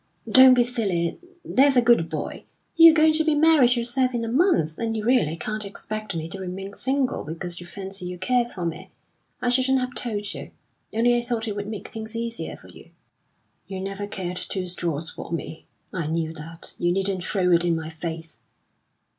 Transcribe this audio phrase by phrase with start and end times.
[0.27, 2.45] "Don't be silly, there's a good boy!
[2.75, 6.27] You're going to be married yourself in a month, and you really can't expect me
[6.29, 8.89] to remain single because you fancy you care for me.
[9.43, 10.49] I shouldn't have told you,
[10.91, 12.89] only I thought it would make things easier for you."
[13.67, 15.67] "You never cared two straws for me!
[15.93, 16.75] I knew that.
[16.79, 18.39] You needn't throw it in my face."